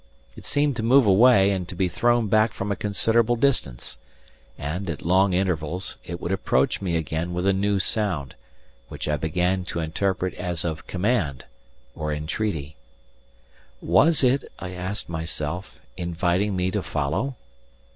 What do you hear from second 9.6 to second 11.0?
to interpret as of